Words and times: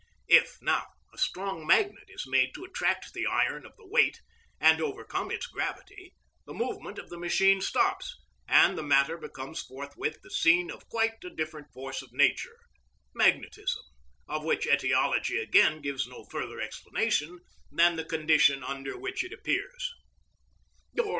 If, 0.27 0.57
now, 0.63 0.87
a 1.13 1.17
strong 1.19 1.67
magnet 1.67 2.05
is 2.07 2.25
made 2.25 2.55
to 2.55 2.65
attract 2.65 3.13
the 3.13 3.27
iron 3.27 3.67
of 3.67 3.75
the 3.77 3.85
weight, 3.85 4.19
and 4.59 4.81
overcome 4.81 5.29
its 5.29 5.45
gravity, 5.45 6.15
the 6.47 6.55
movement 6.55 6.97
of 6.97 7.09
the 7.11 7.19
machine 7.19 7.61
stops, 7.61 8.15
and 8.47 8.75
the 8.75 8.81
matter 8.81 9.15
becomes 9.15 9.61
forthwith 9.61 10.17
the 10.23 10.31
scene 10.31 10.71
of 10.71 10.89
quite 10.89 11.23
a 11.23 11.29
different 11.29 11.71
force 11.71 12.01
of 12.01 12.13
nature—magnetism, 12.13 13.83
of 14.27 14.43
which 14.43 14.65
etiology 14.65 15.37
again 15.37 15.81
gives 15.83 16.07
no 16.07 16.25
further 16.25 16.59
explanation 16.59 17.37
than 17.71 17.95
the 17.95 18.03
condition 18.03 18.63
under 18.63 18.97
which 18.97 19.23
it 19.23 19.31
appears. 19.31 19.93